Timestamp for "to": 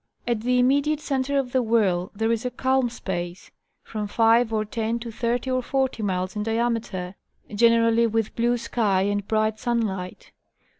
4.97-5.11